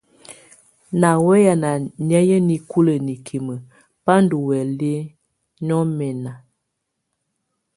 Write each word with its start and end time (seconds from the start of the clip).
Nà 0.99 1.09
wɛ̀yɛ̀á 1.25 1.53
nà 1.63 1.69
nɛ̀áyɛ̀á 2.07 2.45
nikulǝ́ 2.47 3.01
nikimǝ́ 3.07 3.57
bá 4.03 4.13
ndù 4.23 4.37
huɛ̀lɛ 4.45 4.91
nyɔ̀nɛ̀na. 5.65 6.31